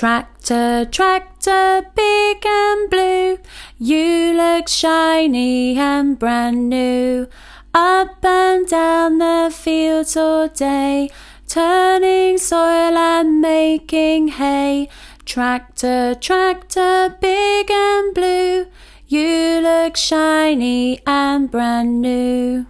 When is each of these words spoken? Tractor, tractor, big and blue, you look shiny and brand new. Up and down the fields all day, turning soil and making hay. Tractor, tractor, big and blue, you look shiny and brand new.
Tractor, 0.00 0.86
tractor, 0.86 1.82
big 1.94 2.46
and 2.46 2.88
blue, 2.88 3.38
you 3.78 4.32
look 4.32 4.66
shiny 4.66 5.76
and 5.76 6.18
brand 6.18 6.70
new. 6.70 7.28
Up 7.74 8.24
and 8.24 8.66
down 8.66 9.18
the 9.18 9.54
fields 9.54 10.16
all 10.16 10.48
day, 10.48 11.10
turning 11.46 12.38
soil 12.38 12.96
and 12.96 13.42
making 13.42 14.28
hay. 14.28 14.88
Tractor, 15.26 16.14
tractor, 16.14 17.14
big 17.20 17.70
and 17.70 18.14
blue, 18.14 18.68
you 19.06 19.60
look 19.60 19.98
shiny 19.98 21.02
and 21.06 21.50
brand 21.50 22.00
new. 22.00 22.64